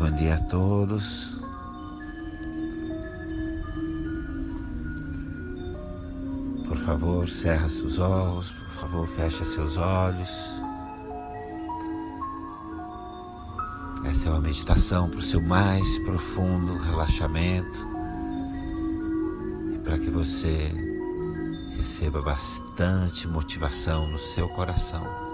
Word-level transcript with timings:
bom 0.00 0.10
dia 0.12 0.34
a 0.34 0.38
todos. 0.38 1.28
Por 6.66 6.78
favor, 6.78 7.28
cerra 7.28 7.68
seus 7.68 7.98
olhos, 7.98 8.50
por 8.50 8.80
favor, 8.80 9.06
feche 9.06 9.44
seus 9.44 9.76
olhos. 9.76 10.30
Essa 14.06 14.28
é 14.28 14.30
uma 14.30 14.40
meditação 14.40 15.10
para 15.10 15.18
o 15.18 15.22
seu 15.22 15.42
mais 15.42 15.98
profundo 15.98 16.78
relaxamento 16.78 17.78
e 19.74 19.78
para 19.84 19.98
que 19.98 20.08
você 20.08 20.72
receba 21.76 22.22
bastante 22.22 23.28
motivação 23.28 24.08
no 24.08 24.18
seu 24.18 24.48
coração. 24.48 25.29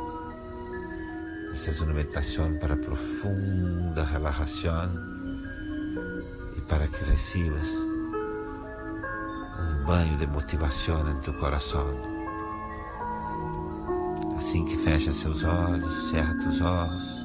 Uma 1.56 1.94
meditação 1.94 2.56
para 2.58 2.76
profunda 2.76 4.04
relajação 4.04 4.88
e 6.56 6.60
para 6.68 6.86
que 6.86 7.04
recebas 7.04 7.68
um 9.58 9.86
banho 9.86 10.16
de 10.18 10.26
motivação 10.26 11.10
em 11.10 11.20
teu 11.22 11.32
coração. 11.34 11.86
Assim 14.36 14.64
que 14.66 14.76
fecha 14.76 15.12
seus 15.12 15.42
olhos, 15.44 16.10
cerra 16.10 16.34
teus 16.34 16.60
olhos 16.60 17.16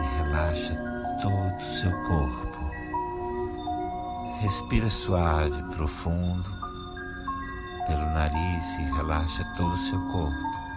e 0.00 0.22
relaxa 0.22 0.74
todo 1.22 1.56
o 1.56 1.80
seu 1.80 1.90
corpo. 2.06 2.48
Respira 4.42 4.88
suave, 4.90 5.60
profundo 5.74 6.48
pelo 7.86 8.06
nariz 8.10 8.64
e 8.78 8.82
relaxa 8.94 9.42
todo 9.56 9.74
o 9.74 9.78
seu 9.78 9.98
corpo. 10.12 10.67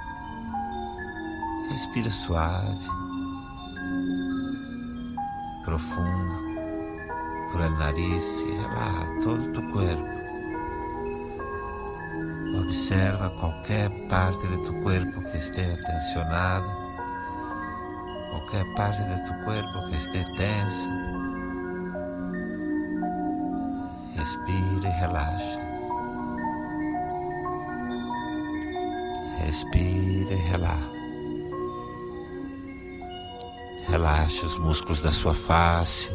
Respira 1.72 2.12
suave, 2.12 2.86
profundo 5.64 6.34
por 7.50 7.62
el 7.62 7.78
nariz 7.80 8.44
e 8.46 8.52
relaxa 8.62 9.08
todo 9.24 9.42
o 9.42 9.54
teu 9.54 9.72
corpo. 9.72 10.06
Observa 12.60 13.30
qualquer 13.40 13.90
parte 14.10 14.46
de 14.48 14.58
tu 14.66 14.74
corpo 14.84 15.32
que 15.32 15.38
esteja 15.38 15.78
tensionada, 15.78 16.68
qualquer 18.32 18.66
parte 18.76 19.02
de 19.04 19.16
tu 19.26 19.46
corpo 19.46 19.90
que 19.90 19.96
esteja 19.96 20.36
tenso. 20.36 20.90
Respira 24.18 24.90
e 24.90 25.00
relaxa. 25.00 25.60
Respira 29.40 30.34
e 30.34 30.50
relaxa. 30.50 31.01
Relaxa 33.92 34.46
os 34.46 34.58
músculos 34.58 35.02
da 35.02 35.12
sua 35.12 35.34
face. 35.34 36.10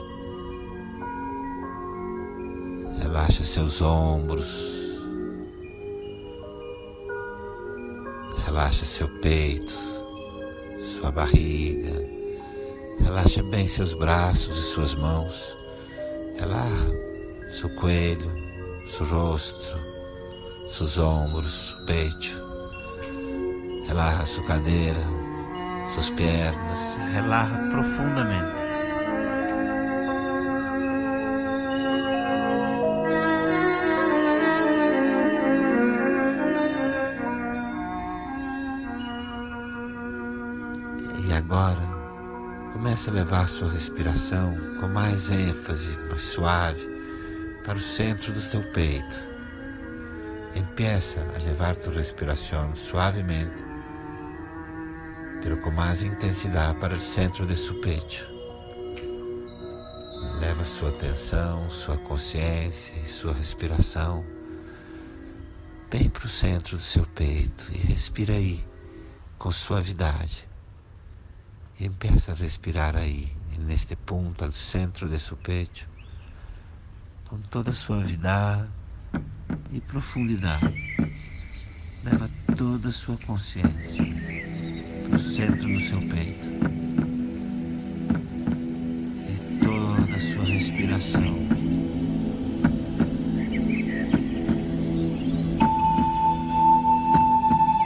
Relaxa 3.03 3.45
seus 3.45 3.83
ombros. 3.83 4.47
Relaxa 8.47 8.87
seu 8.87 9.07
peito, 9.21 9.75
sua 10.95 11.11
barriga. 11.11 11.93
Relaxa 13.01 13.43
bem 13.43 13.69
seus 13.69 13.93
braços 13.93 14.57
e 14.57 14.63
suas 14.63 14.95
mãos. 14.95 15.55
Relaxa 16.41 17.61
seu 17.61 17.69
coelho, 17.77 18.33
seu 18.89 19.07
rosto, 19.07 19.77
seus 20.71 20.97
ombros, 20.97 21.75
seu 21.77 21.85
peito. 21.85 22.37
Relaxa 23.87 24.27
sua 24.27 24.45
cadeira, 24.45 25.26
suas 25.97 26.11
pernas. 26.11 27.13
Relaxa 27.15 27.57
profundamente. 27.71 28.57
E 41.27 41.33
agora, 41.33 41.81
comece 42.75 43.09
a 43.09 43.13
levar 43.15 43.49
sua 43.49 43.71
respiração 43.73 44.55
com 44.81 44.89
mais 44.89 45.31
ênfase, 45.31 45.97
mais 46.11 46.23
suave, 46.23 46.87
para 47.65 47.79
o 47.79 47.81
centro 47.81 48.33
do 48.33 48.41
seu 48.41 48.63
peito. 48.73 49.17
Empieza 50.55 51.21
a 51.35 51.43
levar 51.43 51.75
tua 51.77 51.95
respiração 51.95 52.75
suavemente, 52.75 53.76
com 55.55 55.71
mais 55.71 56.03
intensidade 56.03 56.79
para 56.81 56.97
o 56.97 57.01
centro 57.01 57.47
de 57.47 57.57
seu 57.57 57.81
peito. 57.81 58.29
Leva 60.41 60.65
sua 60.65 60.89
atenção, 60.89 61.71
sua 61.71 61.97
consciência 61.99 62.95
e 62.97 63.07
sua 63.07 63.33
respiração 63.33 64.25
bem 65.89 66.11
para 66.11 66.27
o 66.27 66.29
centro 66.29 66.77
do 66.77 66.83
seu 66.83 67.07
peito 67.07 67.71
e 67.73 67.79
respira 67.79 68.35
aí 68.35 68.65
com 69.39 69.53
suavidade. 69.53 70.49
E 71.79 71.87
empieza 71.87 72.33
a 72.33 72.35
respirar 72.35 72.97
aí, 72.97 73.33
neste 73.59 73.95
ponto, 73.95 74.45
ao 74.45 74.51
centro 74.51 75.09
de 75.09 75.21
seu 75.21 75.37
peito, 75.37 75.87
com 77.29 77.39
toda 77.39 77.73
suavidade 77.73 78.69
e 79.71 79.81
profundidade. 79.81 80.75
Leva 82.05 82.29
toda 82.57 82.89
a 82.89 82.93
sua 82.93 83.17
consciência 83.19 84.16
para 85.47 85.55
o 85.55 85.59
centro 85.59 85.69
do 85.69 85.81
seu 85.81 86.01
peito. 86.01 86.47
E 89.29 89.65
toda 89.65 90.17
a 90.17 90.21
sua 90.21 90.45
respiração. 90.45 91.37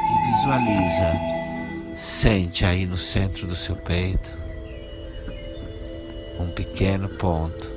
E 0.09 0.37
visualiza, 0.37 1.20
sente 1.99 2.65
aí 2.65 2.87
no 2.87 2.97
centro 2.97 3.47
do 3.47 3.56
seu 3.56 3.76
peito 3.76 4.41
um 6.38 6.50
pequeno 6.53 7.09
ponto 7.09 7.70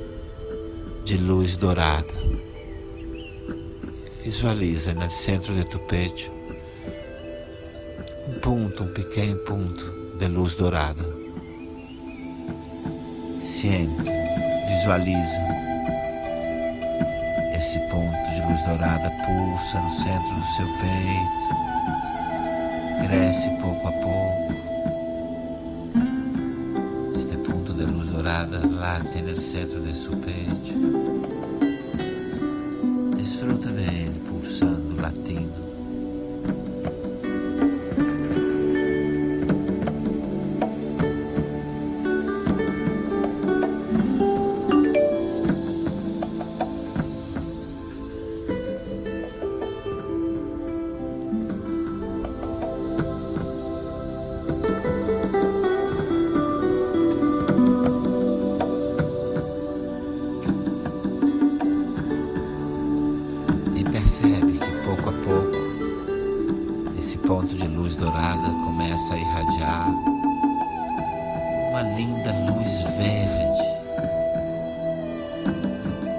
de 1.03 1.17
luz 1.17 1.57
dourada. 1.57 2.13
Visualiza 4.23 4.93
no 4.93 5.09
centro 5.11 5.53
de 5.53 5.65
tu 5.65 5.77
peito 5.79 6.32
um 8.27 8.33
ponto, 8.39 8.83
um 8.83 8.87
pequeno 8.87 9.35
ponto 9.39 9.85
de 10.17 10.27
luz 10.27 10.55
dourada. 10.55 11.03
Sente, 13.41 14.11
visualiza. 14.67 15.43
Esse 17.53 17.79
ponto 17.89 18.31
de 18.33 18.41
luz 18.47 18.61
dourada 18.65 19.09
pulsa 19.25 19.79
no 19.79 19.89
centro 19.97 20.35
do 20.35 20.45
seu 20.55 20.67
peito. 20.79 21.43
Cresce 23.07 23.49
pouco 23.61 23.87
a 23.87 23.91
pouco. 23.91 24.53
Este 27.17 27.37
ponto 27.37 27.73
de 27.73 27.85
luz 27.85 28.07
dourada 28.07 28.59
late 28.65 29.21
no 29.21 29.39
centro 29.41 29.81
de 29.81 29.93
seu 29.93 30.15
peito. 30.17 30.73
Desfruta 33.17 33.69
de 33.69 33.81
ele 33.81 34.19
pulsando, 34.29 35.01
latindo. 35.01 35.72
Dourada 68.13 68.47
começa 68.63 69.15
a 69.15 69.17
irradiar 69.17 69.89
uma 71.69 71.81
linda 71.97 72.31
luz 72.45 72.83
verde. 72.95 73.63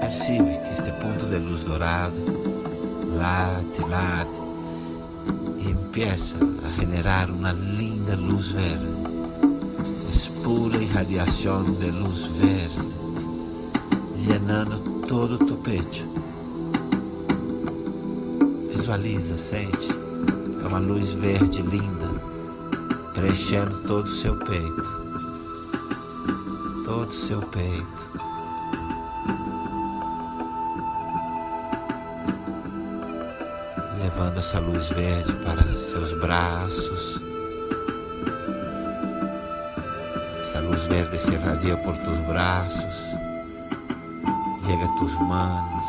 Percebe 0.00 0.58
que 0.58 0.73
este 0.75 0.91
ponto 1.00 1.26
de 1.26 1.38
luz 1.38 1.62
dourada 1.62 2.12
late, 3.17 3.81
late 3.88 4.31
e 5.61 5.70
empieza 5.70 6.35
a 6.67 6.81
generar 6.81 7.31
uma 7.31 7.52
linda 7.52 8.17
luz 8.17 8.49
verde. 8.49 9.05
Pura 10.43 10.76
irradiação 10.76 11.64
de 11.64 11.90
luz 11.90 12.26
verde, 12.26 12.94
llenando 14.26 14.79
todo 15.08 15.38
tu 15.38 15.55
peito. 15.55 16.05
Visualiza, 18.69 19.38
sente. 19.38 20.04
Uma 20.75 20.81
luz 20.81 21.15
verde 21.15 21.62
linda 21.62 22.09
preenchendo 23.15 23.79
todo 23.87 24.06
o 24.06 24.11
seu 24.11 24.35
peito, 24.38 24.82
todo 26.85 27.09
o 27.09 27.12
seu 27.12 27.41
peito. 27.43 27.87
Levando 34.03 34.38
essa 34.38 34.59
luz 34.59 34.88
verde 34.88 35.32
para 35.44 35.62
seus 35.62 36.12
braços. 36.19 37.21
Essa 40.43 40.59
luz 40.59 40.82
verde 40.87 41.19
se 41.21 41.35
irradia 41.35 41.76
por 41.76 41.97
tus 41.99 42.19
braços, 42.26 42.97
chega 44.67 44.85
a 44.85 44.99
tus 44.99 45.12
manos, 45.21 45.85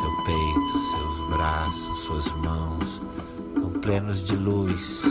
seu 0.00 0.24
peito, 0.24 0.78
seus 0.92 1.28
braços, 1.30 1.98
suas 2.04 2.30
mãos, 2.36 3.05
plenos 3.86 4.26
de 4.26 4.34
luz 4.34 5.04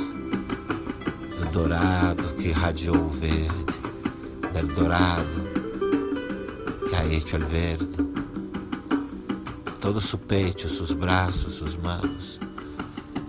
dourado 1.53 2.35
que 2.35 2.49
irradiou 2.49 3.05
o 3.05 3.09
verde, 3.09 3.73
del 4.51 4.67
dourado 4.75 5.25
que 6.89 6.93
ha 6.97 7.05
hecho 7.05 7.37
el 7.37 7.45
verde. 7.45 7.95
Todo 9.79 10.01
su 10.01 10.19
pecho, 10.19 10.67
sus 10.67 10.93
brazos, 10.93 11.53
sus 11.53 11.77
manos 11.79 12.37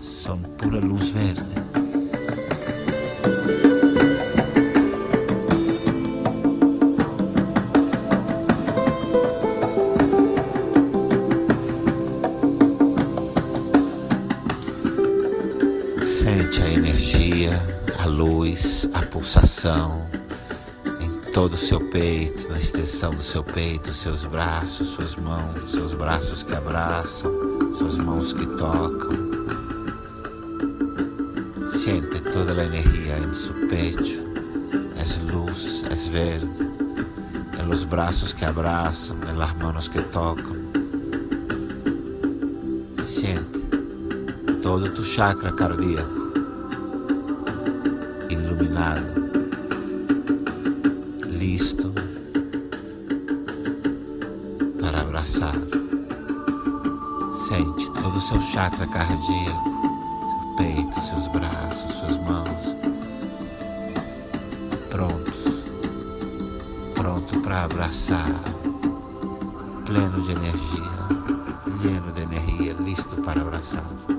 son 0.01 0.41
pura 0.57 0.81
luz 0.81 1.13
verde. 1.13 1.86
Pulsação 19.17 20.07
em 20.99 21.31
todo 21.31 21.55
o 21.55 21.57
seu 21.57 21.79
peito, 21.79 22.51
na 22.51 22.59
extensão 22.59 23.15
do 23.15 23.23
seu 23.23 23.43
peito, 23.43 23.91
seus 23.91 24.25
braços, 24.25 24.89
suas 24.89 25.15
mãos, 25.15 25.71
seus 25.71 25.95
braços 25.95 26.43
que 26.43 26.53
abraçam, 26.53 27.31
suas 27.75 27.97
mãos 27.97 28.31
que 28.31 28.45
tocam. 28.45 29.17
Siente 31.81 32.19
toda 32.31 32.61
a 32.61 32.65
energia 32.65 33.17
em 33.17 33.33
seu 33.33 33.55
peito, 33.67 34.23
é 34.95 35.31
luz, 35.31 35.83
é 35.89 35.95
verde, 36.11 36.47
los 37.67 37.83
braços 37.85 38.33
que 38.33 38.45
abraçam, 38.45 39.17
em 39.31 39.35
las 39.35 39.57
manos 39.57 39.87
que 39.87 40.01
tocam. 40.03 40.55
Siente 43.03 43.61
todo 44.61 44.91
tu 44.91 45.03
chakra 45.03 45.51
cardíaco 45.53 46.16
iluminado, 48.77 49.31
listo 51.25 51.93
para 54.79 55.01
abraçar. 55.01 55.55
Sente 57.47 57.91
todo 57.91 58.17
o 58.17 58.21
seu 58.21 58.39
chakra 58.39 58.85
cardíaco, 58.87 59.69
seu 60.29 60.55
peito, 60.57 61.01
seus 61.01 61.27
braços, 61.27 61.95
suas 61.95 62.17
mãos, 62.17 62.75
prontos, 64.89 65.63
pronto 66.93 67.39
para 67.41 67.63
abraçar, 67.63 68.31
pleno 69.85 70.21
de 70.21 70.31
energia, 70.31 70.83
lleno 71.81 72.11
de 72.11 72.21
energia, 72.21 72.73
listo 72.73 73.21
para 73.23 73.41
abraçar. 73.41 74.16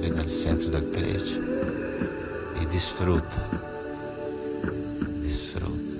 Suave 0.00 0.10
no 0.10 0.28
centro 0.28 0.70
do 0.70 0.80
peito 0.80 1.38
e 2.60 2.66
desfruta. 2.66 3.28
Desfruta. 5.22 5.99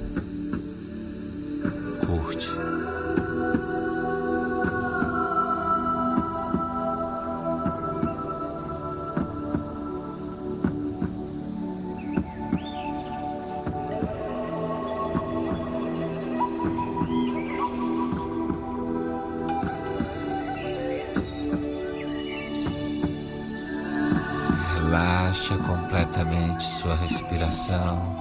Sua 26.60 26.94
respiração. 26.94 28.16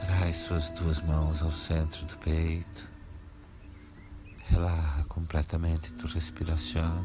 Traz 0.00 0.36
suas 0.36 0.70
duas 0.70 1.00
mãos 1.02 1.42
ao 1.42 1.52
centro 1.52 2.06
do 2.06 2.16
peito. 2.18 2.88
Relaxa 4.48 5.04
completamente 5.08 5.92
tua 5.94 6.10
respiração. 6.10 7.04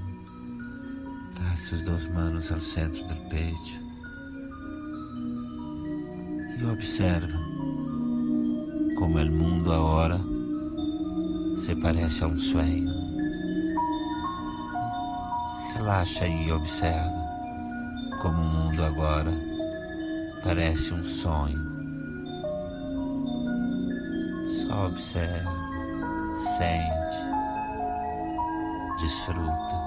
Traz 1.35 1.67
suas 1.67 1.81
duas 1.81 2.05
mãos 2.13 2.51
ao 2.51 2.61
centro 2.61 3.03
do 3.07 3.29
peito. 3.29 3.87
E 6.59 6.65
observa 6.65 7.37
como 8.97 9.17
o 9.17 9.31
mundo 9.31 9.71
agora 9.73 10.19
se 11.65 11.75
parece 11.75 12.23
a 12.23 12.27
um 12.27 12.39
sonho. 12.39 12.87
Relaxa 15.75 16.25
e 16.25 16.51
observa 16.51 17.26
como 18.27 18.41
o 18.41 18.45
mundo 18.45 18.83
agora 18.83 19.31
parece 20.43 20.93
um 20.93 21.01
sonho. 21.01 21.57
Só 24.67 24.87
observa, 24.87 25.49
sente, 26.57 27.21
desfruta. 28.99 29.77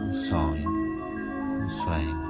Um 0.00 0.14
sonho, 0.28 0.70
um 0.70 1.70
sonho. 1.84 2.21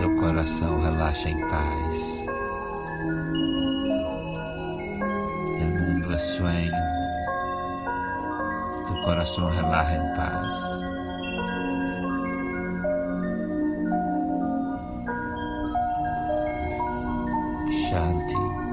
Seu 0.00 0.16
coração 0.16 0.80
relaxa 0.80 1.28
em 1.28 1.38
paz. 1.50 1.96
O 5.60 5.64
mundo 5.78 6.14
é 6.14 6.18
sonho. 6.18 6.72
Teu 8.86 9.04
coração 9.04 9.50
relaxa 9.50 9.96
em 9.96 10.16
paz. 10.16 10.48
Shanti. 17.90 18.69